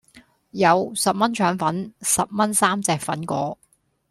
[0.49, 3.55] 有,十蚊腸粉,十蚊三隻粉果